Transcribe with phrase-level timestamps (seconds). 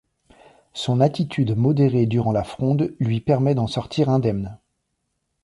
[0.73, 4.57] Son attitude modérée durant la Fronde lui permet d'en sortir indemne.